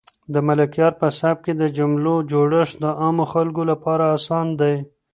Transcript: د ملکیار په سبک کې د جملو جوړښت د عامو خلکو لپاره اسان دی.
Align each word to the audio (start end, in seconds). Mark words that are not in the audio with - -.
د 0.33 0.35
ملکیار 0.47 0.93
په 1.01 1.07
سبک 1.19 1.37
کې 1.45 1.53
د 1.61 1.63
جملو 1.77 2.15
جوړښت 2.31 2.75
د 2.83 2.85
عامو 3.01 3.25
خلکو 3.33 3.61
لپاره 3.71 4.03
اسان 4.17 4.47
دی. 4.61 4.75